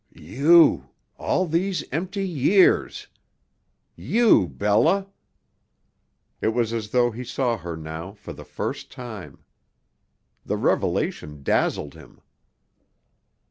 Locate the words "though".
6.89-7.11